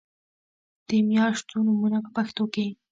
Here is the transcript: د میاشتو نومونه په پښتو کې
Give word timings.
د 0.87 0.89
میاشتو 1.09 1.55
نومونه 1.67 1.97
په 2.03 2.09
پښتو 2.15 2.43
کې 2.53 2.65